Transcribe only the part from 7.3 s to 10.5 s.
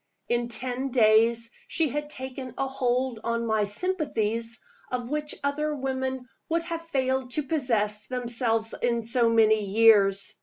to possess themselves in so many years.